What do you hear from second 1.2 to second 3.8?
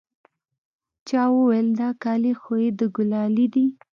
وويل دا کالي خو يې د ګلالي دي.